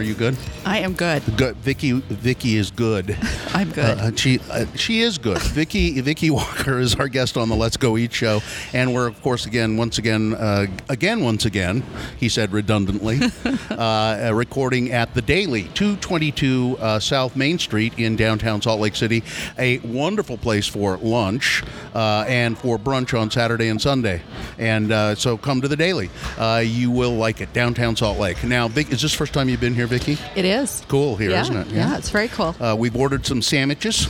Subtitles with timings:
[0.00, 0.34] Are you good?
[0.64, 1.22] I am good.
[1.36, 1.56] Good.
[1.56, 1.92] Vicki.
[1.92, 3.18] Vicki is good.
[3.52, 3.98] I'm good.
[3.98, 5.38] Uh, she uh, she is good.
[5.42, 8.40] Vicki Vicki Walker is our guest on the Let's Go Eat show,
[8.72, 11.82] and we're of course again once again uh, again once again
[12.18, 13.18] he said redundantly
[13.70, 19.22] uh, recording at the Daily, 222 uh, South Main Street in downtown Salt Lake City,
[19.58, 21.62] a wonderful place for lunch
[21.94, 24.22] uh, and for brunch on Saturday and Sunday,
[24.58, 26.08] and uh, so come to the Daily.
[26.38, 28.42] Uh, you will like it, downtown Salt Lake.
[28.44, 30.16] Now, Vic, is this first time you've been here, Vicki?
[30.36, 30.84] it is.
[30.88, 31.72] Cool here, yeah, not it?
[31.72, 31.98] Yeah.
[31.98, 32.54] it's very cool.
[32.60, 34.08] Uh, we've ordered some sandwiches,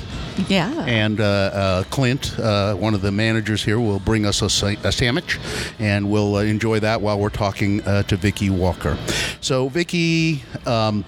[0.49, 0.73] yeah.
[0.87, 4.75] and uh, uh, Clint, uh, one of the managers here, will bring us a, sa-
[4.85, 5.39] a sandwich,
[5.79, 8.97] and we'll uh, enjoy that while we're talking uh, to Vicki Walker.
[9.41, 10.43] So, Vicki.
[10.67, 11.05] Um,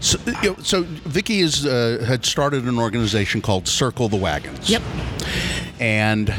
[0.00, 4.70] so, you know, so Vicki is, uh, had started an organization called Circle the Wagons.
[4.70, 4.82] Yep.
[5.80, 6.32] And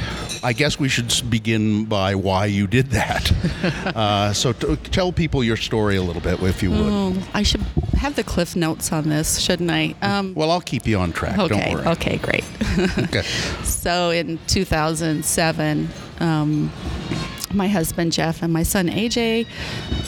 [0.43, 3.31] I guess we should begin by why you did that.
[3.95, 6.79] uh, so t- tell people your story a little bit, if you would.
[6.79, 7.65] Oh, I should
[7.99, 9.93] have the cliff notes on this, shouldn't I?
[10.01, 11.37] Um, Well, I'll keep you on track.
[11.37, 11.47] okay.
[11.47, 11.87] Don't worry.
[11.87, 12.17] Okay.
[12.17, 12.43] Great.
[12.97, 13.23] Okay.
[13.63, 15.89] so in 2007,
[16.21, 16.71] um,
[17.53, 19.47] my husband Jeff and my son AJ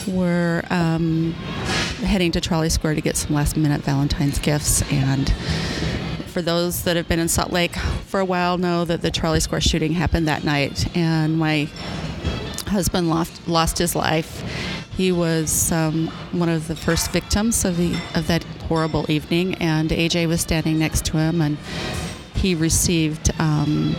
[0.08, 1.32] were um,
[2.04, 4.82] heading to Trolley Square to get some last minute Valentine's gifts.
[4.92, 5.30] And
[6.28, 9.40] for those that have been in Salt Lake for a while, know that the Trolley
[9.40, 10.96] Square shooting happened that night.
[10.96, 11.68] And my
[12.68, 14.81] husband lost, lost his life.
[14.96, 19.90] He was um, one of the first victims of the of that horrible evening, and
[19.90, 21.56] AJ was standing next to him, and
[22.34, 23.94] he received um,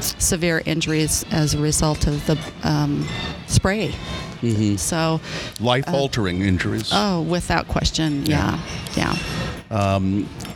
[0.00, 3.06] severe injuries as a result of the um,
[3.46, 3.94] spray.
[4.76, 5.20] So,
[5.60, 6.90] Life altering injuries.
[6.92, 8.60] oh, without question, yeah,
[8.94, 9.16] yeah.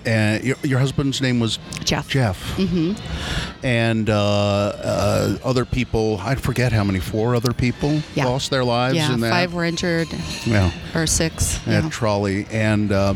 [0.08, 2.08] And your, your husband's name was Jeff.
[2.08, 2.56] Jeff.
[2.56, 2.92] Mm-hmm.
[3.64, 8.26] And uh, uh, other people, I forget how many, four other people Yeah.
[8.26, 9.30] lost their lives Yeah, in that.
[9.30, 10.08] five were injured,
[10.46, 11.58] yeah, or six.
[11.66, 11.88] at Yeah.
[11.91, 12.46] trolley.
[12.50, 13.14] And, uh,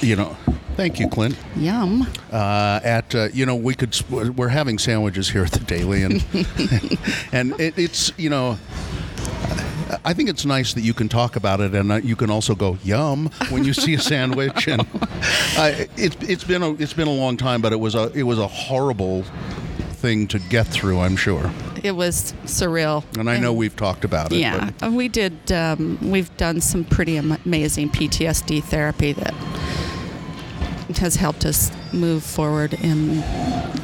[0.00, 0.36] you know,
[0.76, 1.36] thank you, Clint.
[1.56, 2.06] Yum.
[2.32, 6.24] uh, at uh, you know we could we're having sandwiches here at the Daily and
[7.32, 8.58] and it, it's you know
[10.04, 12.54] I think it's nice that you can talk about it and uh, you can also
[12.54, 14.80] go yum when you see a sandwich and
[15.56, 18.22] uh, it's it's been a it's been a long time but it was a it
[18.22, 19.22] was a horrible
[19.92, 21.50] thing to get through I'm sure
[21.82, 23.04] It was surreal.
[23.18, 25.50] and I know we've talked about it Yeah, but we did.
[25.52, 29.34] Um, we've done some pretty amazing PTSD therapy that
[30.98, 33.22] has helped us move forward in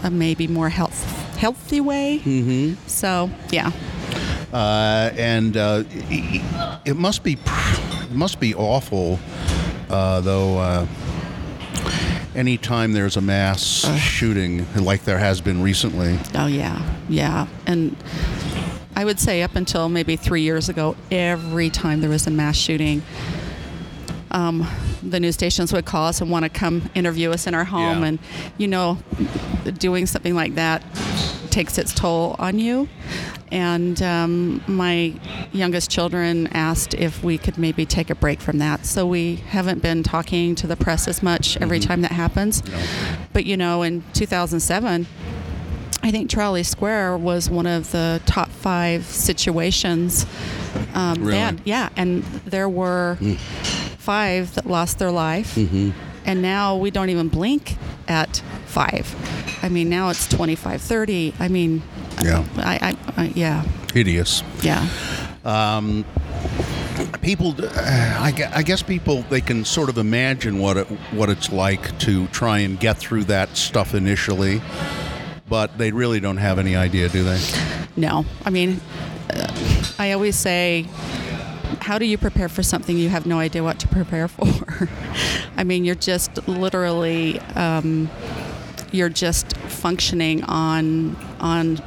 [0.03, 1.05] a maybe more health
[1.37, 2.21] healthy way.
[2.23, 2.87] Mm-hmm.
[2.87, 3.73] So yeah,
[4.53, 5.85] uh, and uh,
[6.85, 9.19] it, must be it must be awful
[9.89, 10.87] uh, though uh,
[12.35, 13.63] anytime there's a mass
[13.99, 17.97] shooting like there has been recently oh yeah, yeah, and.
[18.93, 22.57] I would say up until maybe three years ago, every time there was a mass
[22.57, 23.03] shooting,
[24.31, 24.67] um,
[25.03, 28.03] the news stations would call us and want to come interview us in our home.
[28.03, 28.09] Yeah.
[28.09, 28.19] And,
[28.59, 28.99] you know,
[29.79, 30.83] doing something like that
[31.51, 32.89] takes its toll on you.
[33.53, 35.13] And um, my
[35.53, 38.87] youngest children asked if we could maybe take a break from that.
[38.87, 42.63] So we haven't been talking to the press as much every time that happens.
[43.33, 45.07] But, you know, in 2007,
[46.03, 50.25] I think Trolley Square was one of the top five situations.
[50.95, 51.39] Um, Really?
[51.39, 53.19] had- yeah, and there were
[53.99, 55.57] five that lost their life,
[56.25, 57.77] and now we don't even blink
[58.09, 59.15] at five.
[59.63, 61.35] I mean, now it's 25, 30.
[61.39, 61.83] I mean,
[62.23, 62.45] Yeah.
[62.57, 64.87] I, I, I yeah, hideous yeah.
[65.45, 66.05] Um,
[67.23, 71.51] people, uh, I, I guess people they can sort of imagine what it what it's
[71.51, 74.61] like to try and get through that stuff initially,
[75.49, 77.41] but they really don't have any idea, do they?
[77.97, 78.81] No, I mean,
[79.31, 79.53] uh,
[79.99, 80.87] I always say,
[81.81, 84.47] how do you prepare for something you have no idea what to prepare for?
[85.57, 88.09] I mean, you're just literally, um,
[88.93, 91.79] you're just functioning on on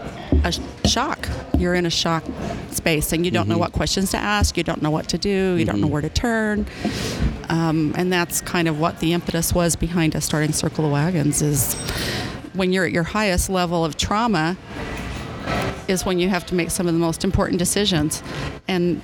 [0.43, 0.53] a
[0.87, 1.29] shock.
[1.57, 2.23] You're in a shock
[2.71, 4.57] space, and you don't know what questions to ask.
[4.57, 5.55] You don't know what to do.
[5.55, 6.65] You don't know where to turn.
[7.49, 11.41] Um, and that's kind of what the impetus was behind us starting Circle of Wagons.
[11.41, 11.75] Is
[12.53, 14.57] when you're at your highest level of trauma,
[15.87, 18.23] is when you have to make some of the most important decisions.
[18.67, 19.01] And,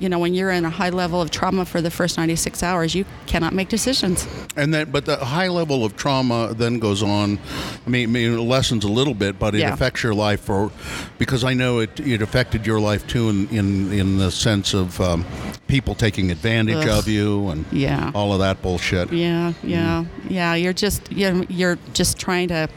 [0.00, 2.94] you know, when you're in a high level of trauma for the first 96 hours,
[2.94, 4.26] you cannot make decisions.
[4.56, 7.38] And then, but the high level of trauma then goes on.
[7.86, 9.72] I mean, I mean, it lessens a little bit, but it Yeah.
[9.74, 10.70] affects your life for
[11.18, 12.00] because I know it.
[12.00, 15.24] It affected your life too, in in, in the sense of um,
[15.66, 16.98] people taking advantage Ugh.
[16.98, 18.10] of you and Yeah.
[18.14, 19.12] all of that bullshit.
[19.12, 20.54] Yeah, yeah, yeah.
[20.54, 22.68] You're just you're, you're just trying to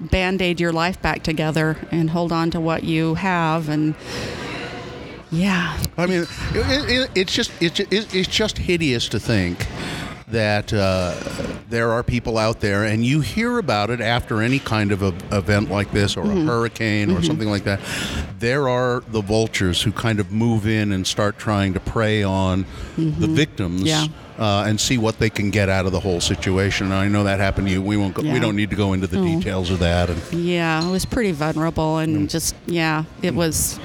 [0.00, 3.94] band-aid your life back together and hold on to what you have and
[5.30, 9.66] yeah I mean, it, it, it's just it's it's just hideous to think
[10.28, 11.14] that uh,
[11.68, 15.08] there are people out there, and you hear about it after any kind of a,
[15.36, 16.46] event like this, or a mm-hmm.
[16.46, 17.24] hurricane, or mm-hmm.
[17.24, 17.80] something like that.
[18.38, 22.64] There are the vultures who kind of move in and start trying to prey on
[22.96, 23.34] the mm-hmm.
[23.34, 23.82] victims.
[23.82, 24.06] Yeah.
[24.38, 26.86] Uh, and see what they can get out of the whole situation.
[26.86, 27.82] And I know that happened to you.
[27.82, 28.14] We won't.
[28.14, 30.10] Go, We don't need to go into the details of that.
[30.10, 33.80] And yeah it was pretty vulnerable and just yeah it was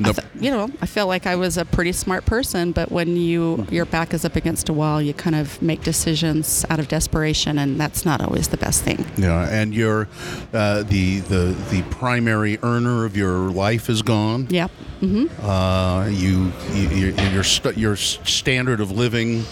[0.00, 3.16] the, fe- you know i felt like i was a pretty smart person but when
[3.16, 6.88] you your back is up against a wall you kind of make decisions out of
[6.88, 9.04] desperation and that's not always the best thing.
[9.16, 10.08] Yeah, and your
[10.52, 14.46] uh, the the the primary earner of your life is gone.
[14.50, 14.70] yep.
[15.00, 15.44] Mm-hmm.
[15.44, 19.44] Uh, you, you your your, st- your standard of living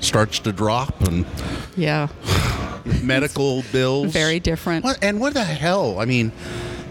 [0.00, 1.26] starts to drop, and
[1.76, 2.08] yeah.
[3.02, 4.12] medical bills.
[4.12, 4.84] Very different.
[4.84, 5.98] What, and what the hell?
[6.00, 6.32] I mean,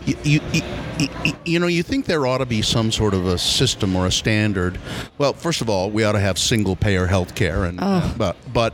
[0.05, 3.37] you, you, you, you, know, you think there ought to be some sort of a
[3.37, 4.77] system or a standard.
[5.17, 8.35] Well, first of all, we ought to have single payer health care, and uh, but
[8.51, 8.73] but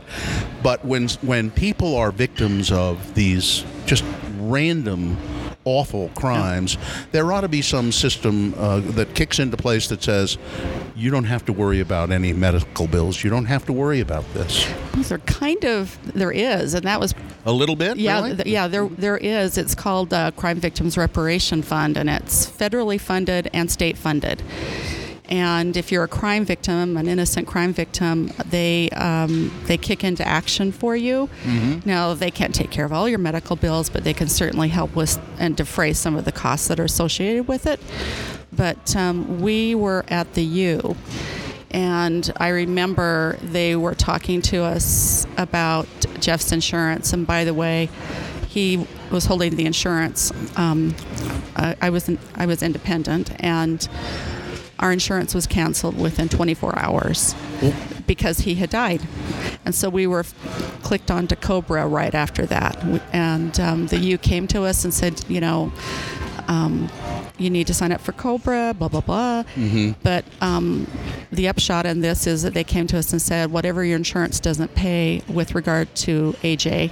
[0.62, 4.04] but when when people are victims of these just
[4.38, 5.16] random
[5.64, 6.78] awful crimes
[7.12, 10.38] there ought to be some system uh, that kicks into place that says
[10.96, 14.24] you don't have to worry about any medical bills you don't have to worry about
[14.32, 14.66] this
[15.08, 17.14] there kind of there is and that was
[17.44, 18.36] a little bit Yeah, really?
[18.36, 19.56] th- yeah, there there is.
[19.56, 24.42] It's called uh, Crime Victims Reparation Fund, and it's federally funded and state funded.
[25.30, 30.26] And if you're a crime victim, an innocent crime victim, they um, they kick into
[30.26, 31.28] action for you.
[31.84, 34.96] Now they can't take care of all your medical bills, but they can certainly help
[34.96, 37.80] with and defray some of the costs that are associated with it.
[38.52, 40.96] But um, we were at the U,
[41.70, 45.86] and I remember they were talking to us about
[46.18, 47.12] Jeff's insurance.
[47.12, 47.88] And by the way,
[48.48, 50.32] he was holding the insurance.
[50.58, 50.96] Um,
[51.54, 53.88] I, I was I was independent, and
[54.80, 57.34] our insurance was canceled within 24 hours
[58.06, 59.02] because he had died.
[59.64, 60.24] And so we were
[60.82, 62.82] clicked on to Cobra right after that.
[63.12, 65.72] And um, the U came to us and said, you know,
[66.48, 66.90] um,
[67.38, 69.44] you need to sign up for Cobra, blah, blah, blah.
[70.02, 70.86] But um,
[71.30, 74.40] the upshot in this is that they came to us and said, whatever your insurance
[74.40, 76.90] doesn't pay with regard to AJ,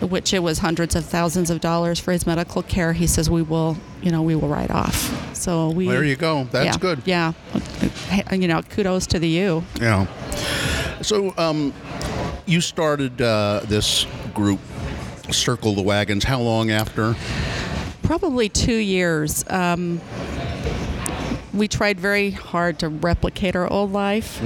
[0.00, 3.42] which it was hundreds of thousands of dollars for his medical care, he says, we
[3.42, 5.34] will, you know, we will write off.
[5.36, 5.88] So we.
[5.88, 7.32] there you go that's yeah, good Yeah.
[8.32, 9.64] You know, kudos to the U.
[9.80, 10.06] Yeah.
[11.02, 11.72] So, um,
[12.46, 14.60] you started uh, this group,
[15.30, 16.24] Circle the Wagons.
[16.24, 17.14] How long after?
[18.02, 19.44] Probably two years.
[19.48, 20.00] Um,
[21.54, 24.42] we tried very hard to replicate our old life,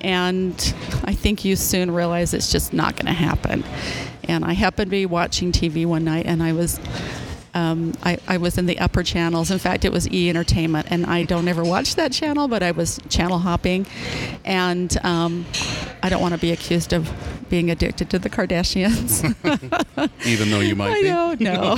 [0.00, 3.64] and I think you soon realize it's just not going to happen.
[4.28, 6.78] And I happened to be watching TV one night, and I was.
[7.54, 9.50] Um, I, I was in the upper channels.
[9.50, 12.70] In fact, it was E Entertainment, and I don't ever watch that channel, but I
[12.72, 13.86] was channel hopping,
[14.44, 15.46] and um,
[16.02, 17.10] I don't want to be accused of
[17.48, 19.24] being addicted to the Kardashians.
[20.26, 21.08] Even though you might I be.
[21.08, 21.76] don't know.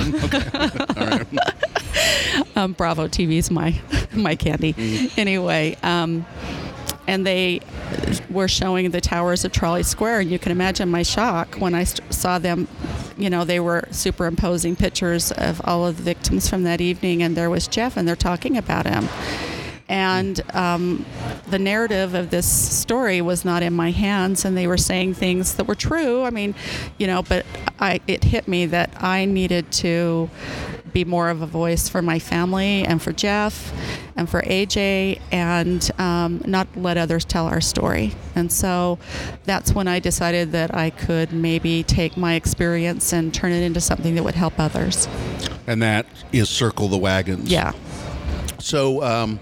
[2.61, 3.79] um, Bravo TV's my
[4.13, 5.09] my candy.
[5.17, 6.25] Anyway, um,
[7.11, 7.59] and they
[8.29, 11.83] were showing the towers of Trolley Square, and you can imagine my shock when I
[11.83, 12.69] saw them.
[13.17, 17.35] You know, they were superimposing pictures of all of the victims from that evening, and
[17.35, 19.09] there was Jeff, and they're talking about him.
[19.91, 21.05] And um,
[21.49, 25.55] the narrative of this story was not in my hands, and they were saying things
[25.55, 26.23] that were true.
[26.23, 26.55] I mean,
[26.97, 27.45] you know, but
[27.77, 30.29] I, it hit me that I needed to
[30.93, 33.73] be more of a voice for my family and for Jeff
[34.15, 38.13] and for AJ and um, not let others tell our story.
[38.33, 38.97] And so
[39.43, 43.81] that's when I decided that I could maybe take my experience and turn it into
[43.81, 45.09] something that would help others.
[45.67, 47.51] And that is Circle the Wagons.
[47.51, 47.73] Yeah.
[48.59, 49.39] So, um,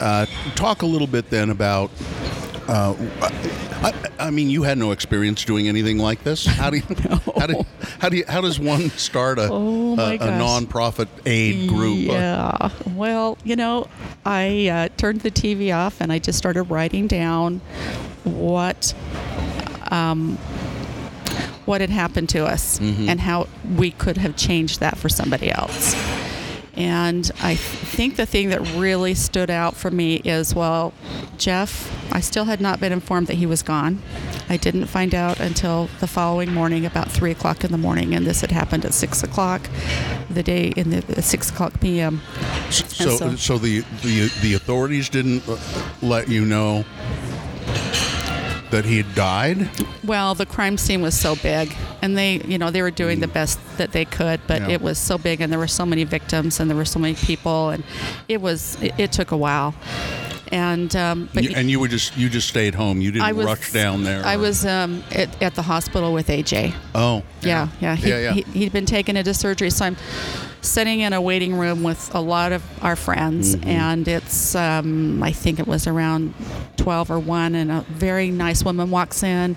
[0.00, 1.90] uh, talk a little bit then about.
[2.66, 2.94] Uh,
[3.82, 6.46] I, I mean, you had no experience doing anything like this.
[6.46, 6.82] How do you,
[7.38, 7.66] how do,
[7.98, 11.98] how do you, how does one start a, Oh, a, a nonprofit aid group?
[11.98, 12.70] Yeah.
[12.94, 13.88] Well, you know,
[14.24, 17.60] I uh, turned the TV off and I just started writing down
[18.24, 18.94] what
[19.90, 20.36] um,
[21.66, 25.94] what had happened to us and how we could have changed that for somebody else.
[26.76, 30.92] And I think the thing that really stood out for me is well,
[31.38, 34.02] Jeff, I still had not been informed that he was gone.
[34.48, 38.26] I didn't find out until the following morning, about three o'clock in the morning, and
[38.26, 39.68] this had happened at six o'clock,
[40.28, 42.20] the day in the six o'clock p.m.
[42.70, 42.84] So,
[43.16, 45.56] so- so the, the the authorities didn't uh,
[46.02, 46.84] let you know
[48.74, 49.70] that he had died.
[50.02, 53.28] Well, the crime scene was so big, and they, you know, they were doing the
[53.28, 54.62] best that they could, but.
[54.62, 54.70] Yeah.
[54.70, 57.14] it was so big, and there were so many victims, and there were so many
[57.14, 57.84] people, and
[58.28, 59.74] it was, it, it took a while.
[60.50, 63.00] And um, but You- and you were just you just stayed home.
[63.00, 64.24] You didn't was rush down there.
[64.24, 66.74] I or- was um, at, at the hospital with AJ.
[66.94, 67.22] Oh.
[67.42, 67.96] Yeah, yeah.
[67.96, 68.32] He, yeah, yeah.
[68.32, 69.96] He, he'd been taken into surgery, so I'm
[70.64, 73.68] sitting in a waiting room with a lot of our friends, Mm-hmm.
[73.68, 76.34] and it's um, I think it was around
[76.76, 79.56] twelve or one, and a very nice woman walks in.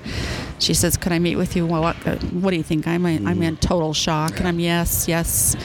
[0.59, 2.87] She says, "Could I meet with you?" Well, what, uh, what do you think?
[2.87, 5.55] I'm in, I'm in total shock, and I'm yes, yes.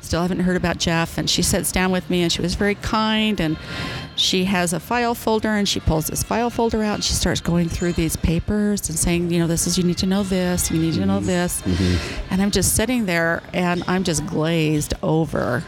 [0.00, 2.76] Still haven't heard about Jeff, and she sits down with me, and she was very
[2.76, 3.56] kind, and
[4.16, 7.40] she has a file folder and she pulls this file folder out and she starts
[7.40, 10.70] going through these papers and saying, you know, this is you need to know this,
[10.70, 11.26] you need to know mm-hmm.
[11.26, 11.62] this.
[11.62, 12.32] Mm-hmm.
[12.32, 15.62] And I'm just sitting there and I'm just glazed over.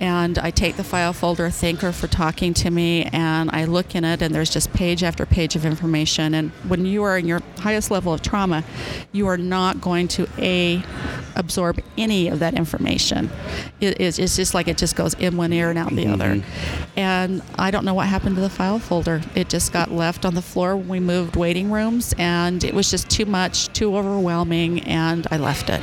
[0.00, 3.94] And I take the file folder, thank her for talking to me, and I look
[3.94, 6.34] in it, and there's just page after page of information.
[6.34, 8.64] And when you are in your highest level of trauma,
[9.12, 10.82] you are not going to a
[11.36, 13.30] absorb any of that information.
[13.80, 16.42] It is it's just like it just goes in one ear and out the other.
[16.96, 19.22] And I don't know what happened to the file folder.
[19.34, 22.90] It just got left on the floor when we moved waiting rooms, and it was
[22.90, 25.82] just too much, too overwhelming, and I left it.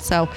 [0.00, 0.28] So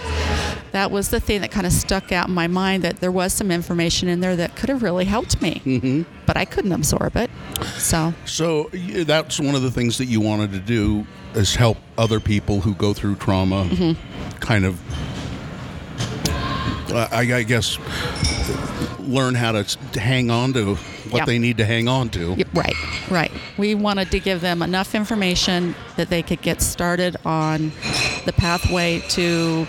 [0.71, 3.33] that was the thing that kind of stuck out in my mind that there was
[3.33, 6.03] some information in there that could have really helped me, mm-hmm.
[6.25, 7.29] but I couldn't absorb it.
[7.77, 11.05] So So that's one of the things that you wanted to do
[11.35, 14.37] is help other people who go through trauma, Mm-hmm.
[14.39, 14.79] kind of.
[16.93, 17.77] I, I guess
[18.99, 20.75] learn how to hang on to
[21.09, 21.25] what Yeah.
[21.25, 22.35] they need to hang on to.
[22.37, 22.75] Yep, right,
[23.09, 23.31] right.
[23.57, 27.71] We wanted to give them enough information that they could get started on
[28.25, 29.67] the pathway to,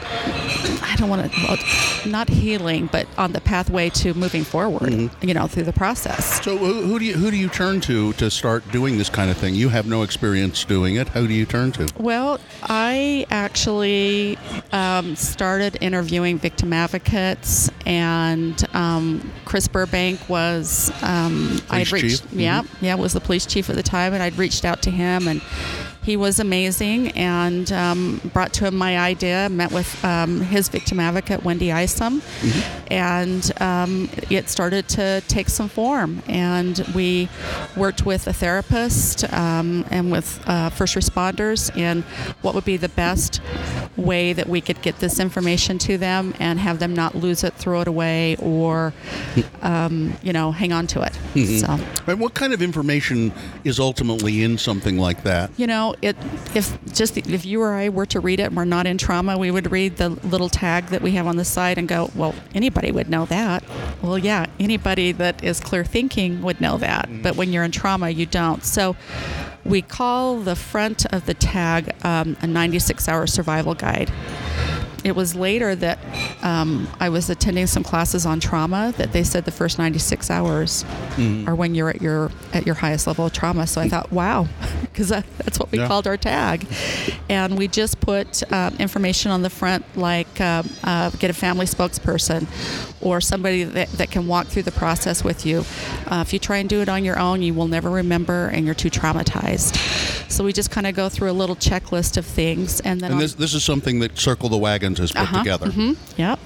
[0.82, 5.46] I don't want to, not healing, but on the pathway to moving forward, you know,
[5.46, 6.42] through the process.
[6.42, 9.30] So who, who do you who do you turn to to start doing this kind
[9.30, 9.54] of thing?
[9.54, 11.08] You have no experience doing it.
[11.10, 11.88] Who do you turn to?
[11.98, 14.38] Well, I actually
[14.72, 22.22] um, started interviewing victim advocates, and um, Chris Burbank was um, Um, I'd reached, chief?
[22.22, 22.40] Mm-hmm.
[22.40, 25.28] yeah, yeah, was the police chief at the time, and I'd reached out to him,
[25.28, 25.40] and
[26.02, 29.49] he was amazing, and um, brought to him my idea.
[29.49, 32.23] Met with um, his victim advocate Wendy Isom,
[32.90, 37.28] and um, it started to take some form, and we
[37.76, 42.02] worked with a therapist um, and with uh, first responders in
[42.42, 43.40] what would be the best
[43.97, 47.54] way that we could get this information to them and have them not lose it,
[47.54, 48.92] throw it away, or
[49.62, 51.16] um, you know, hang on to it.
[51.61, 51.78] So.
[52.06, 53.32] And what kind of information
[53.64, 55.50] is ultimately in something like that?
[55.56, 56.16] You know, it
[56.54, 59.37] if just if you or I were to read it and we're not in trauma,
[59.37, 62.34] we would read the little tag that we have on the side and go, "Well,
[62.54, 63.64] anybody would know that."
[64.00, 67.08] Well, yeah, anybody that is clear thinking would know that.
[67.22, 68.64] But when you're in trauma, you don't.
[68.64, 68.96] So
[69.64, 74.11] we call the front of the tag um, a 96-hour survival guide.
[75.04, 75.99] It was later that
[76.42, 80.84] um, I was attending some classes on trauma that they said the first 96 hours
[81.49, 83.66] are when you're at your at your highest level of trauma.
[83.66, 84.46] So I thought, wow,
[84.92, 85.88] because that's what we Yeah.
[85.88, 86.66] called our tag,
[87.28, 91.66] and we just put um, information on the front like uh, uh, get a family
[91.66, 92.46] spokesperson,
[93.00, 95.64] or somebody that, that can walk through the process with you.
[96.06, 98.64] Uh, if you try and do it on your own, you will never remember and
[98.66, 99.76] you're too traumatized.
[100.30, 103.20] So we just kind of go through a little checklist of things, and then And
[103.20, 105.66] this this is something that Circle the Wagons has put Uh-huh, together.
[105.70, 106.38] mhm, Yep.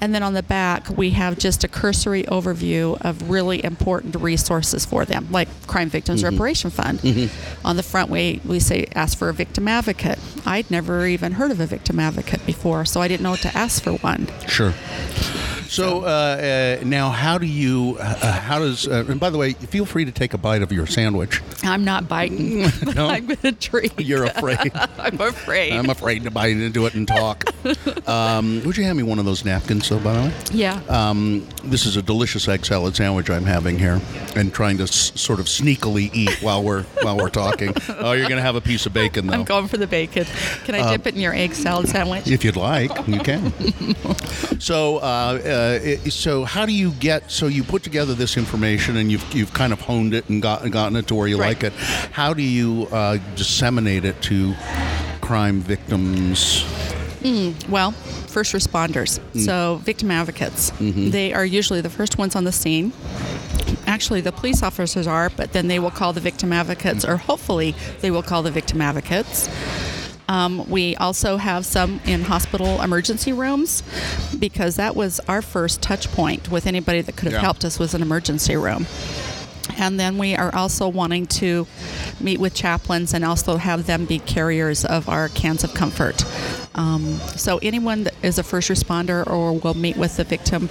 [0.00, 4.84] And then on the back, we have just a cursory overview of really important resources
[4.84, 7.00] for them, like Crime Victims Reparation Fund.
[7.64, 10.18] On the front, we, we say ask for a victim advocate.
[10.46, 13.56] I'd never even heard of a victim advocate before, so I didn't know what to
[13.56, 14.28] ask for one.
[14.46, 14.72] Sure.
[15.70, 17.96] So uh, uh, now, how do you?
[18.00, 18.88] Uh, how does?
[18.88, 21.40] Uh, and by the way, feel free to take a bite of your sandwich.
[21.62, 22.68] I'm not biting.
[22.94, 23.06] No?
[23.08, 23.92] I'm going to drink.
[23.98, 24.72] You're afraid.
[24.74, 25.72] I'm afraid.
[25.72, 27.44] I'm afraid to bite into it and talk.
[28.06, 29.98] Um, would you hand me one of those napkins, though?
[30.00, 30.80] By the way, yeah.
[30.88, 34.00] um, this is a delicious egg salad sandwich I'm having here,
[34.34, 37.74] and trying to s- sort of sneakily eat while we're while we're talking.
[38.00, 39.34] Oh, you're going to have a piece of bacon, though.
[39.34, 40.24] I'm going for the bacon.
[40.64, 42.26] Can I dip it in your egg salad sandwich?
[42.28, 43.52] If you'd like, you can.
[44.58, 47.30] so, uh, uh, so how do you get?
[47.30, 50.68] So you put together this information, and you've you've kind of honed it and got,
[50.70, 51.48] gotten it to where you Right.
[51.62, 51.72] like it.
[52.12, 54.54] How do you uh, disseminate it to
[55.20, 56.64] crime victims?
[57.20, 57.68] Mm.
[57.68, 59.18] Well, first responders.
[59.34, 59.44] Mm.
[59.44, 60.70] So, victim advocates.
[60.72, 61.10] Mm-hmm.
[61.10, 62.92] They are usually the first ones on the scene.
[63.86, 67.74] Actually, the police officers are, but then they will call the victim advocates, or hopefully,
[68.00, 69.48] they will call the victim advocates.
[70.28, 73.82] Um, we also have some in hospital emergency rooms
[74.38, 77.40] because that was our first touch point with anybody that could have Yeah.
[77.40, 78.86] helped us was an emergency room.
[79.78, 81.66] And then we are also wanting to
[82.20, 86.24] meet with chaplains and also have them be carriers of our cans of comfort.
[86.74, 90.68] Um, so anyone that is a first responder or will meet with the victim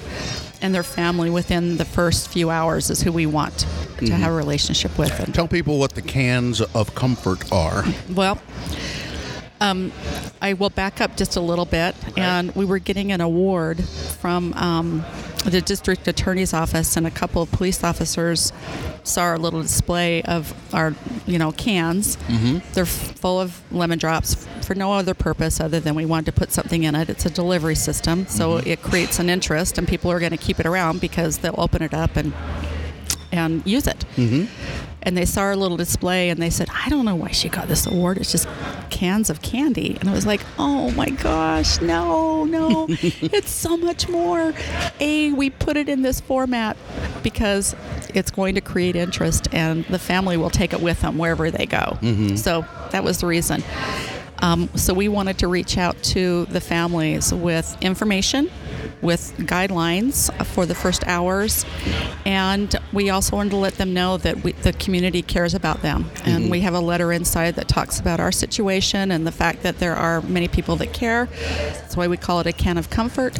[0.61, 3.65] and their family within the first few hours is who we want
[3.99, 5.17] to have a relationship with.
[5.19, 7.83] And Tell people what the cans of comfort are.
[8.13, 8.37] well,
[9.61, 9.91] um,
[10.41, 14.53] I will back up just a little bit, and we were getting an award from
[14.53, 15.05] um,
[15.45, 18.51] the district attorney's office, and a couple of police officers
[19.03, 20.93] saw our little display of our,
[21.25, 22.17] you know, cans.
[22.17, 22.59] Mm-hmm.
[22.73, 26.51] They're full of lemon drops for no other purpose other than we wanted to put
[26.51, 27.09] something in it.
[27.09, 30.59] It's a delivery system, so it creates an interest, and people are going to keep
[30.59, 32.33] it around because they'll open it up and
[33.31, 34.05] and use it.
[34.15, 34.78] Mm-hmm.
[35.09, 37.67] And they saw our little display and they said, I don't know why she got
[37.67, 38.19] this award.
[38.19, 38.47] It's just
[38.91, 39.97] cans of candy.
[39.99, 42.85] And I was like, oh my gosh, no, no.
[42.91, 44.53] it's so much more.
[44.99, 46.77] A, we put it in this format
[47.23, 47.75] because
[48.13, 51.65] it's going to create interest and the family will take it with them wherever they
[51.65, 51.97] go.
[52.37, 53.63] So that was the reason.
[54.43, 58.51] Um, so we wanted to reach out to the families with information,
[59.01, 61.65] with guidelines for the first hours,
[62.25, 66.09] and we also wanted to let them know that we, the community cares about them.
[66.25, 66.51] And mm-hmm.
[66.51, 69.95] we have a letter inside that talks about our situation and the fact that there
[69.95, 71.25] are many people that care.
[71.25, 73.37] That's why we call it a can of comfort,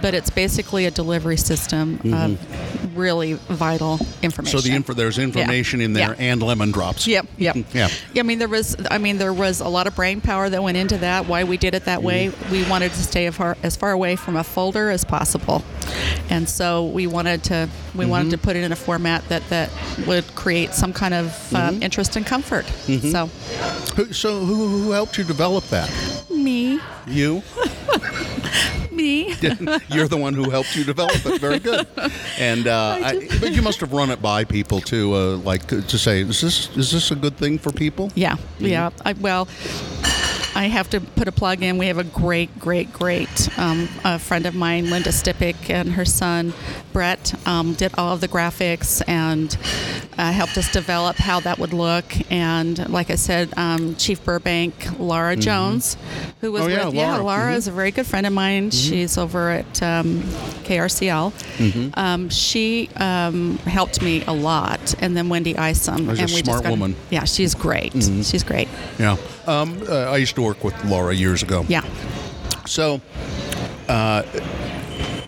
[0.00, 2.98] but it's basically a delivery system of mm-hmm.
[2.98, 4.58] really vital information.
[4.58, 6.30] So the info, there's information in there Yeah.
[6.30, 7.06] and lemon drops.
[7.06, 7.56] Yep, yep.
[7.74, 7.88] Yeah.
[8.16, 8.76] I mean, there was.
[8.90, 11.26] I mean, there was a lot of brain power that went into that.
[11.26, 12.06] Why we did it that mm-hmm.
[12.06, 12.32] way?
[12.50, 15.62] We wanted to stay as far away from a folder as possible,
[16.30, 17.68] and so we wanted to.
[17.94, 19.70] We wanted to put it in a format that that
[20.06, 22.66] would create some kind of um, interest and comfort.
[22.66, 23.26] So,
[23.96, 25.90] Who, so who, who helped you develop that?
[26.30, 27.42] me, You?
[28.92, 29.34] me.
[29.88, 31.40] You're the one who helped you develop it.
[31.40, 31.86] Very good.
[32.38, 35.82] And uh, I but you must have run it by people too, uh, like to
[35.82, 38.10] to say, is this is this a good thing for people?
[38.14, 38.90] Yeah, yeah.
[39.04, 39.48] I, well,
[40.56, 41.76] I have to put a plug in.
[41.76, 46.06] We have a great, great, great um, a friend of mine, Linda Stippick, and her
[46.06, 46.54] son
[46.94, 49.54] Brett um, did all of the graphics and
[50.16, 52.06] uh, helped us develop how that would look.
[52.32, 55.98] And like I said, um, Chief Burbank, Laura Jones,
[56.40, 57.22] who was Oh, yeah, with yeah, Laura.
[57.24, 57.56] Laura Mhm.
[57.56, 58.70] is a very good friend of mine.
[58.70, 60.22] She's over at um,
[60.64, 61.32] KRCL.
[61.98, 66.08] Um, she um, helped me a lot, and then Wendy Isom.
[66.16, 66.96] She's a smart got, woman.
[67.10, 67.92] Yeah, she's great.
[67.92, 68.68] She's great.
[68.98, 69.16] Yeah.
[69.46, 71.64] Um, uh, I used to work with Laura years ago.
[71.68, 71.84] Yeah.
[72.66, 73.00] So,
[73.88, 74.22] uh,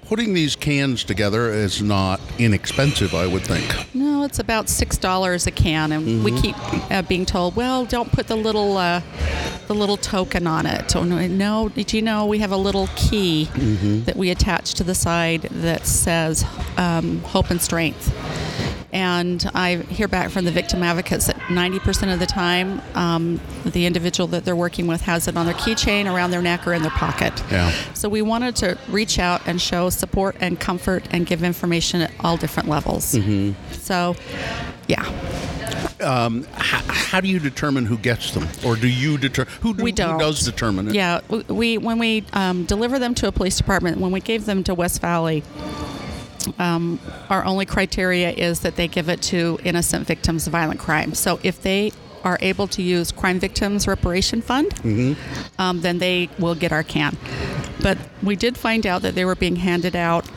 [0.06, 3.94] putting these cans together is not inexpensive, I would think.
[3.94, 6.56] No, it's about six dollars a can, and we keep
[6.90, 9.02] uh, being told, "Well, don't put the little uh,
[9.66, 12.88] the little token on it." Oh, no, no, did you know we have a little
[12.96, 13.44] key
[14.06, 16.44] that we attach to the side that says
[16.76, 18.14] um, "Hope and Strength."
[18.92, 23.84] And I hear back from the victim advocates that 90% of the time, um, the
[23.84, 26.82] individual that they're working with has it on their keychain, around their neck, or in
[26.82, 27.42] their pocket.
[27.50, 27.70] Yeah.
[27.92, 32.12] So we wanted to reach out and show support and comfort and give information at
[32.20, 33.14] all different levels.
[33.14, 33.52] Mm-hmm.
[33.74, 34.16] So,
[34.86, 35.04] yeah,
[36.54, 39.92] How, how do you determine who gets them, or do you determine who, do, who
[40.18, 40.94] does determine it?
[40.94, 44.62] Yeah, we when we um, deliver them to a police department, when we gave them
[44.64, 45.42] to West Valley,
[46.58, 46.98] Um,
[47.30, 51.14] our only criteria is that they give it to innocent victims of violent crime.
[51.14, 51.92] So if they
[52.24, 54.74] are able to use Crime Victims Reparation Fund,
[55.58, 57.16] um, then they will get our can.
[57.80, 60.28] But we did find out that they were being handed out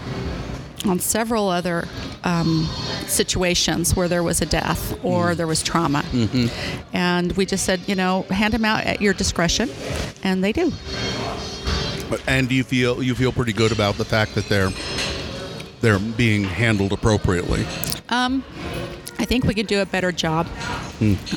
[0.86, 1.88] on several other
[2.24, 2.67] um,
[3.08, 6.04] situations where there was a death or there was trauma.
[6.93, 9.69] And we just said, you know, hand them out at your discretion,
[10.24, 10.71] and they do.
[12.28, 14.69] And do you feel you feel pretty good about the fact that they're
[15.82, 17.65] they're being handled appropriately?
[19.20, 20.48] I think we could do a better job.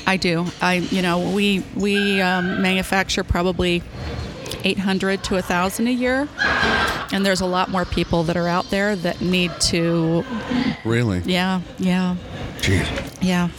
[0.07, 0.47] I do.
[0.61, 3.83] I, you know, we we um, manufacture probably
[4.65, 6.29] 800 to 1,000 a year,
[7.13, 10.25] and there's a lot more people that are out there that need to.
[10.85, 11.21] Really?
[11.27, 12.17] Yeah, yeah.
[12.59, 13.19] Jeez.
[13.23, 13.51] Yeah.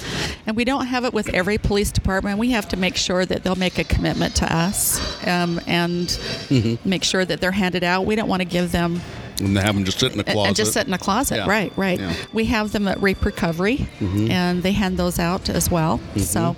[0.47, 2.39] And we don't have it with every police department.
[2.39, 6.07] We have to make sure that they'll make a commitment to us um, and
[6.49, 6.87] Mm-hmm.
[6.89, 8.05] make sure that they're handed out.
[8.05, 9.01] We don't want to give them
[9.39, 10.47] And they have them just sit in a and- closet.
[10.47, 11.35] and just sit in a closet.
[11.37, 11.47] Yeah.
[11.47, 11.99] Right, right.
[11.99, 12.11] Yeah.
[12.13, 12.35] Mm-hmm.
[12.35, 15.99] We have them at Rape Recovery, and they hand those out as well.
[16.17, 16.55] So,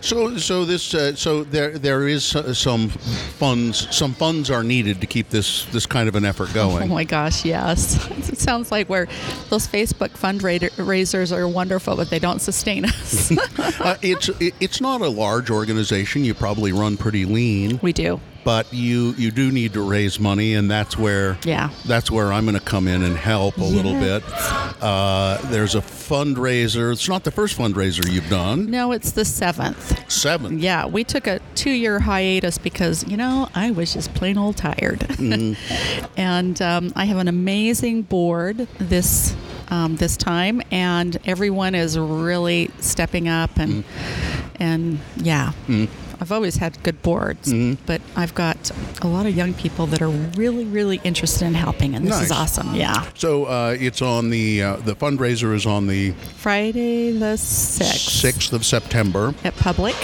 [0.00, 3.94] So, so this, uh, so there, there is some funds.
[3.94, 6.84] Some funds are needed to keep this, this kind of an effort going.
[6.84, 7.98] oh my gosh, yes.
[8.32, 9.06] It sounds like we're
[9.50, 13.30] those Facebook fundraisers are wonderful, but they don't sustain us.
[13.58, 16.24] uh, it's, it, it's not a large organization.
[16.24, 18.20] You probably run pretty lean, we do.
[18.44, 21.70] But you, you do need to raise money, and that's where, Yeah.
[21.86, 24.22] that's where I'm going to come in and help a little bit.
[24.82, 26.92] Uh, there's a fundraiser.
[26.92, 28.70] It's not the first fundraiser you've done.
[28.70, 30.10] No, it's the seventh.
[30.10, 30.58] Seven.
[30.58, 34.56] Yeah, we took a two year hiatus because, you know, I was just plain old
[34.56, 35.06] tired.
[36.16, 39.34] and um, I have an amazing board this.
[39.70, 43.84] Um, this time, and everyone is really stepping up, and
[44.56, 45.52] and yeah,
[46.22, 47.52] I've always had good boards,
[47.84, 48.70] but I've got
[49.02, 52.30] a lot of young people that are really, really interested in helping, and this is
[52.30, 52.76] awesome.
[52.76, 58.08] Yeah, So uh, it's on the uh, the fundraiser is on the Friday the sixth
[58.10, 59.34] sixth of September.
[59.42, 59.96] at Publik.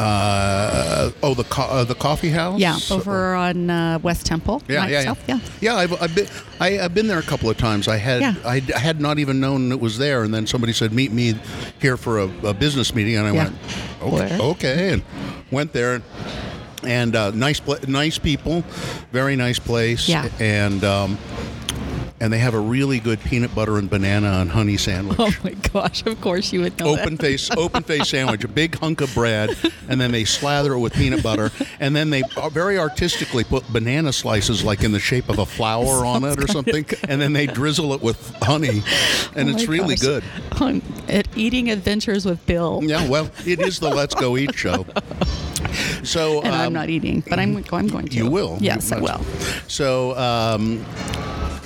[0.00, 2.58] Uh, oh, the co- uh, the coffee house.
[2.58, 4.62] Yeah, over on uh, West Temple.
[4.66, 5.14] Yeah, yeah, yeah.
[5.28, 5.40] yeah.
[5.60, 6.26] Yeah, I've, I've been
[6.58, 7.86] I, I've been there a couple of times.
[7.86, 8.34] I had Yeah.
[8.44, 11.34] I had not even known it was there, and then somebody said meet me
[11.80, 13.44] here for a, a business meeting, and I Yeah.
[13.44, 13.56] went
[14.02, 15.02] okay, okay, and
[15.50, 16.00] went there.
[16.82, 18.62] And uh, nice, nice people,
[19.12, 20.08] very nice place.
[20.08, 20.30] Yeah.
[20.40, 21.18] and um,
[22.20, 25.18] and they have a really good peanut butter and banana and honey sandwich.
[25.18, 26.04] Oh my gosh!
[26.06, 27.22] Of course you would know open that.
[27.22, 29.56] face open face sandwich, a big hunk of bread,
[29.88, 34.12] and then they slather it with peanut butter, and then they very artistically put banana
[34.12, 37.46] slices like in the shape of a flower on it or something, and then they
[37.46, 38.82] drizzle it with honey,
[39.34, 40.04] and Oh it's really gosh.
[40.04, 40.24] good.
[40.60, 42.80] On, at Eating Adventures with Bill.
[42.82, 44.84] Yeah, well, it is the Let's Go Eat show.
[46.02, 48.16] So And I'm um, not eating, but I'm, I'm going to.
[48.16, 48.58] You will.
[48.60, 49.24] Yes, You I will.
[49.68, 50.84] So um,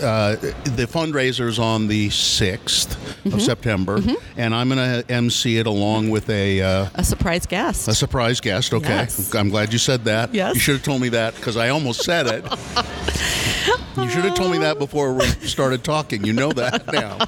[0.02, 3.36] uh, the fundraiser's on the 6th Mm-hmm.
[3.36, 4.00] of September,
[4.36, 6.60] and I'm going to MC it along with a.
[6.60, 7.88] Uh, A surprise guest.
[7.88, 8.74] A surprise guest.
[8.74, 9.34] Okay, Yes.
[9.34, 10.34] I'm glad you said that.
[10.34, 10.52] Yes.
[10.54, 12.44] you should have told me that because I almost said it.
[13.96, 16.24] you should have told me that before we started talking.
[16.24, 17.18] You know that now.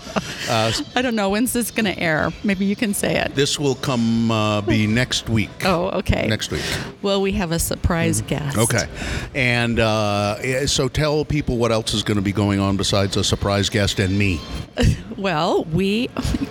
[0.48, 2.32] Uh, I don't know when's this going to air.
[2.44, 3.34] Maybe you can say it.
[3.34, 5.50] this will come uh, be next week.
[5.64, 6.26] Oh, okay.
[6.28, 6.62] Next week.
[7.02, 8.56] Well, we have a surprise guest.
[8.58, 8.86] Okay,
[9.34, 13.24] and uh, so tell people what else is going to be going on besides a
[13.24, 14.40] surprise guest and me.
[15.16, 16.10] Well, we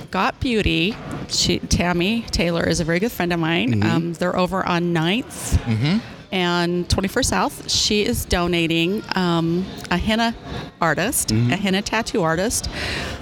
[0.09, 0.95] got Beauty.
[1.29, 3.83] She, Tammy Taylor is a very good friend of mine.
[3.83, 5.59] Um, they're over on 9th
[6.35, 7.71] and 21st South.
[7.71, 10.35] She is donating um, a henna
[10.81, 12.69] artist, a henna tattoo artist.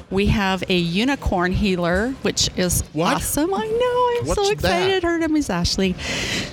[0.09, 3.15] We have a unicorn healer, which is What?
[3.17, 3.53] awesome.
[3.53, 4.21] I know.
[4.21, 5.03] I'm What's so excited.
[5.03, 5.03] that?
[5.03, 5.95] Her name is Ashley.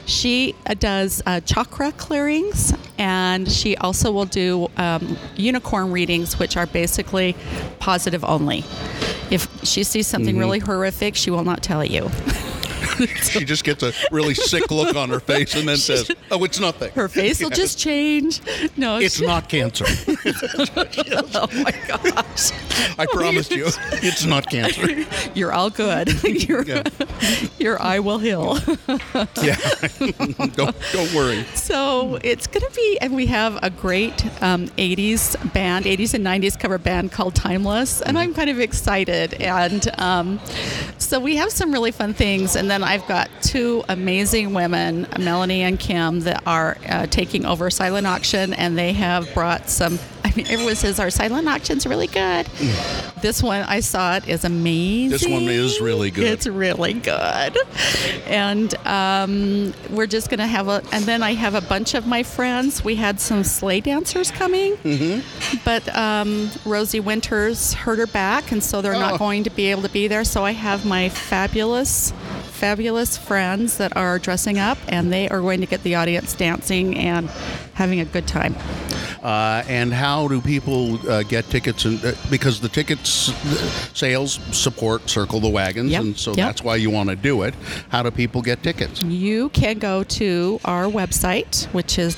[0.06, 6.56] She uh, does uh, chakra clearings, and she also will do um, unicorn readings, which
[6.56, 7.34] are basically
[7.78, 8.64] positive only.
[9.30, 10.38] If she sees something Mm-hmm.
[10.40, 12.10] really horrific, she will not tell you.
[13.22, 16.60] she just gets a really sick look on her face and then says, "Oh, it's
[16.60, 16.90] nothing.
[16.92, 18.40] Her face will just change.
[18.76, 19.84] No, It's she- not cancer.
[21.32, 22.50] Oh my gosh!
[22.98, 26.22] I promise you, it's not cancer." You're all good.
[26.24, 26.82] your, Yeah.
[27.58, 28.58] your eye will heal.
[29.42, 29.56] Yeah,
[30.54, 31.44] don't don't worry.
[31.54, 36.24] So it's going to be, and we have a great um, 80s band, 80s and
[36.24, 39.34] 90s cover band called Timeless, and I'm kind of excited.
[39.34, 40.40] And um,
[40.98, 42.56] so we have some really fun things.
[42.56, 47.70] And then I've got two amazing women, Melanie and Kim, that are uh, taking over
[47.70, 50.00] Silent Auction, and they have brought some.
[50.24, 52.46] I mean, everyone says our silent auction's really good.
[53.22, 55.10] this one I saw it is amazing.
[55.10, 56.24] This one is really good.
[56.24, 57.56] It's really good,
[58.26, 60.82] and um, we're just gonna have a.
[60.92, 62.82] And then I have a bunch of my friends.
[62.84, 65.58] We had some sleigh dancers coming, mm-hmm.
[65.64, 68.98] but um, Rosie Winters hurt her back, and so they're Oh.
[69.00, 70.24] not going to be able to be there.
[70.24, 72.12] So I have my fabulous.
[72.60, 76.94] Fabulous friends that are dressing up, and they are going to get the audience dancing
[76.98, 77.30] and
[77.72, 78.54] having a good time.
[79.22, 81.86] Uh, and how do people uh, get tickets?
[81.86, 83.54] And uh, because the tickets uh,
[83.94, 86.48] sales support Circle the Wagons, Yep, and so yep.
[86.48, 87.54] that's why you want to do it.
[87.88, 89.02] How do people get tickets?
[89.02, 92.14] You can go to our website, which is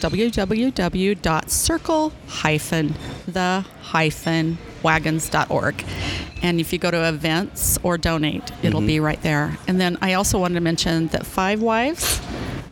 [4.83, 5.85] www.circle-the-wagons.org.
[6.43, 8.87] And if you go to events or donate, it'll Mm-hmm.
[8.89, 9.57] be right there.
[9.69, 12.21] And then I also wanted to mention that Five Wives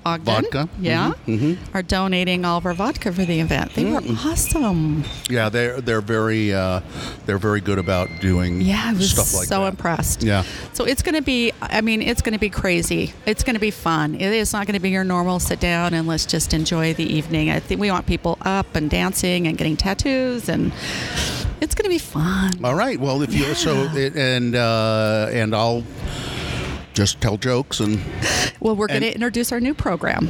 [0.04, 0.68] Ogden, Vodka?
[0.80, 3.74] yeah, Mm-hmm, are donating all of our vodka for the event.
[3.74, 5.04] They were awesome.
[5.28, 6.80] Yeah, they're they're very uh,
[7.26, 9.68] they're very good about doing Yeah, I was stuff like so that.
[9.68, 10.22] impressed.
[10.22, 10.44] Yeah.
[10.72, 13.12] So it's going to be, I mean, it's going to be crazy.
[13.26, 14.14] It's going to be fun.
[14.14, 17.04] It is not going to be your normal sit down and let's just enjoy the
[17.04, 17.50] evening.
[17.50, 20.72] I think we want people up and dancing and getting tattoos, and
[21.60, 22.64] it's going to be fun.
[22.64, 22.98] All right.
[22.98, 25.84] Well, if you so it, and uh, and I'll
[26.92, 28.00] just tell jokes and
[28.60, 30.28] Well, we're going to introduce our new program.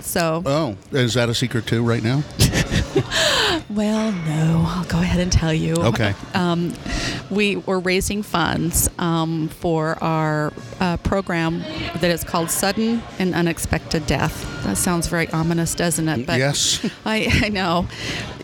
[0.00, 2.22] So, oh, is that a secret too right now?
[3.70, 5.74] well, no, I'll go ahead and tell you.
[5.74, 6.14] Okay.
[6.34, 6.72] Um,
[7.30, 14.06] we were raising funds um, for our uh, program that is called Sudden and Unexpected
[14.06, 14.64] Death.
[14.64, 16.28] That sounds very ominous, doesn't it?
[16.28, 16.88] Yes.
[17.04, 17.88] I, I know.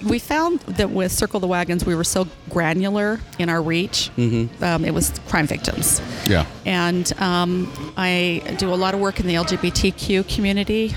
[0.04, 4.10] We found that with Circle the Wagons, we were so granular in our reach.
[4.16, 4.62] Mm-hmm.
[4.64, 6.00] Um, it was crime victims.
[6.28, 6.46] Yeah.
[6.64, 10.94] And um, I do a lot of work in the LGBTQ community.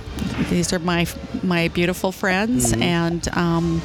[0.50, 1.06] These are my
[1.42, 2.82] my beautiful friends, Mm-hmm.
[2.84, 3.82] and um,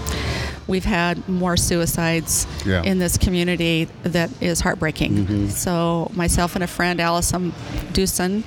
[0.68, 2.82] we've had more suicides Yeah.
[2.82, 5.12] in this community that is heartbreaking.
[5.26, 5.48] Mm-hmm.
[5.48, 7.52] So myself and a friend, Allison
[7.92, 8.44] Dewson,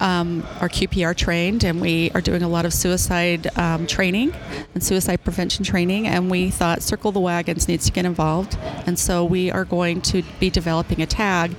[0.00, 4.34] um, are QPR trained, and we are doing a lot of suicide um, training
[4.74, 6.06] and suicide prevention training.
[6.06, 8.56] And we thought Circle the Wagons needs to get involved,
[8.86, 11.54] and so we are going to be developing a tag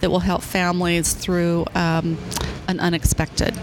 [0.00, 2.18] that will help families through um,
[2.68, 3.54] an unexpected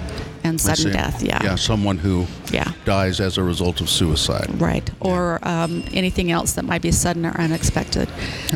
[0.46, 1.22] and sudden death.
[1.24, 1.44] Yeah.
[1.44, 2.72] Yeah, someone who Yeah.
[2.86, 4.50] dies as a result of suicide.
[4.62, 8.08] Right, or um, anything else that might be sudden or unexpected.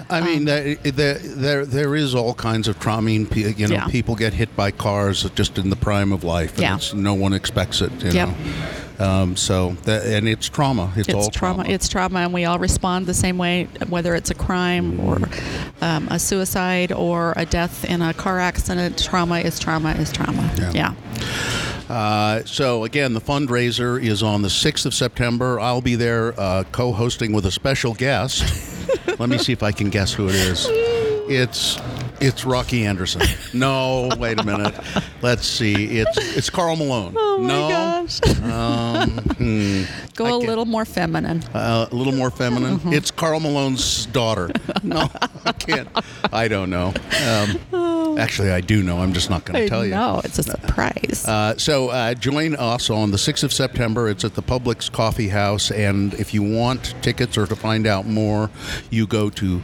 [0.10, 2.99] I mean, there, there, there, is all kinds of trauma.
[2.99, 3.88] I mean, you know, Yeah.
[3.88, 6.75] people get hit by cars just in the prime of life, and Yeah.
[6.75, 7.91] it's, no one expects it.
[8.04, 8.28] You Yep.
[8.30, 10.91] know, um, so that, and it's trauma.
[10.95, 11.63] It's, It's all trauma.
[11.67, 15.17] It's trauma, and we all respond the same way, whether it's a crime or
[15.82, 18.97] um, a suicide or a death in a car accident.
[19.02, 20.52] Trauma is trauma is trauma.
[20.58, 20.71] Yeah.
[20.73, 20.93] Yeah.
[21.89, 25.60] Uh, so again, the fundraiser is on the sixth of September.
[25.60, 28.43] I'll be there uh, co-hosting with a special guest.
[29.19, 30.67] Let me see if I can guess who it is.
[31.30, 31.80] It's
[32.21, 33.21] it's Rocky Anderson.
[33.54, 34.75] No, wait a minute.
[35.21, 35.99] Let's see.
[35.99, 37.13] It's it's Karl Malone.
[37.17, 38.19] Oh my no, gosh.
[38.43, 39.84] Um, hmm.
[40.15, 41.43] Go I a little more feminine.
[41.54, 42.80] Uh, a little more feminine.
[42.80, 42.93] Mm-hmm.
[42.93, 44.49] It's Karl Malone's daughter.
[44.82, 45.10] No,
[45.45, 45.89] I can't.
[46.32, 46.93] I don't know.
[47.28, 47.60] Um,
[48.23, 48.99] actually, I do know.
[48.99, 49.91] I'm just not going to tell you.
[49.91, 51.25] know it's a surprise.
[51.27, 54.08] Uh, so uh, join us on the 6th of September.
[54.10, 55.71] It's at the Publik's Coffee House.
[55.71, 58.49] And if you want tickets or to find out more,
[58.89, 59.62] you go to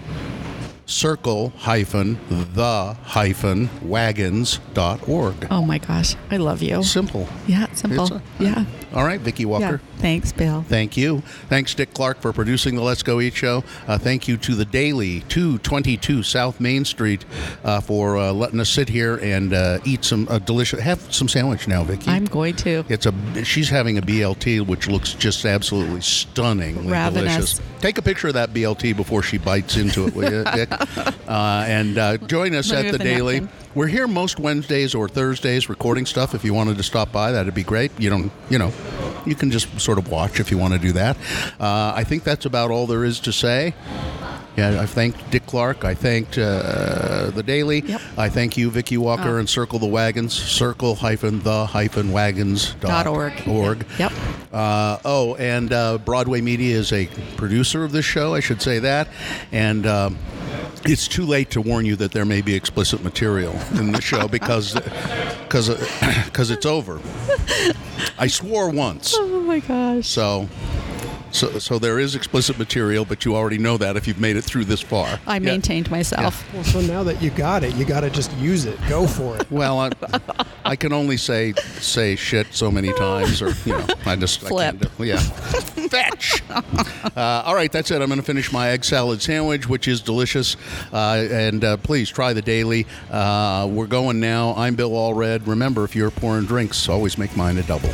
[0.88, 2.18] circle hyphen
[2.54, 5.48] the hyphen wagons.org.
[5.50, 6.84] oh my gosh, I love you.
[6.84, 7.28] Simple.
[7.48, 8.14] Yeah, simple.
[8.14, 8.66] A- yeah.
[8.94, 9.50] All right, Vicki Yeah.
[9.50, 9.82] Walker.
[9.98, 10.64] Thanks, Bill.
[10.68, 11.22] Thank you.
[11.50, 13.64] Thanks, Dick Clark, for producing the Let's Go Eat show.
[13.88, 17.26] Uh, thank you to the Daily, 222 South Main Street,
[17.64, 20.80] uh, for uh, letting us sit here and uh, eat some uh, delicious.
[20.82, 22.10] Have some sandwich now, Vicki.
[22.10, 22.84] I'm going to.
[22.90, 23.44] It's a.
[23.44, 27.24] She's having a BLT, which looks just absolutely stunningly Ravenous.
[27.56, 27.62] delicious.
[27.82, 30.70] Take a picture of that BLT before she bites into it, will you, Dick?
[31.28, 33.40] Uh, and uh, join us at the the Daily.
[33.42, 33.65] napkin.
[33.76, 36.34] We're here most Wednesdays or Thursdays recording stuff.
[36.34, 37.92] If you wanted to stop by, that'd be great.
[38.00, 38.72] You don't, you know,
[39.26, 41.18] you can just sort of watch if you want to do that.
[41.60, 43.74] Uh, I think that's about all there is to say.
[44.56, 45.84] Yeah, I thanked Dick Clark.
[45.84, 47.82] I thanked uh, the Daily.
[47.82, 48.02] Yep.
[48.18, 49.40] I thank you, Vicki Walker, Oh.
[49.40, 50.32] and Circle the Wagons.
[50.34, 53.34] Circle hyphen the hyphen wagons Dot org.
[53.46, 53.86] org.
[54.00, 54.14] Yep.
[54.54, 58.34] Uh, oh, and uh, Broadway Media is a producer of this show.
[58.34, 59.10] I should say that,
[59.52, 59.86] and.
[59.86, 60.18] Um,
[60.86, 64.28] it's too late to warn you that there may be explicit material in the show
[64.28, 64.74] because
[65.44, 65.70] because
[66.26, 67.00] because uh, it's over.
[68.18, 70.08] I swore once, Oh my gosh.
[70.08, 70.48] so
[71.32, 74.44] so so there is explicit material, but you already know that if you've made it
[74.44, 75.20] through this far.
[75.28, 75.40] I Yeah.
[75.40, 76.46] maintained myself.
[76.54, 78.80] Well, so now that you got it, you got to just use it.
[78.88, 79.50] Go for it.
[79.52, 79.90] Well, I,
[80.66, 84.48] I can only say say shit so many times, or you know, I just I
[84.48, 84.80] Flip.
[84.80, 85.18] can't do- yeah,
[85.90, 86.42] fetch.
[86.50, 88.02] Uh, all right, that's it.
[88.02, 90.58] I'm going to finish my egg salad sandwich, which is delicious,
[90.92, 92.88] uh, and uh, please try the daily.
[93.12, 94.56] Uh, we're going now.
[94.56, 95.46] I'm Bill Allred.
[95.46, 97.92] Remember, if you're pouring drinks, always make mine a double.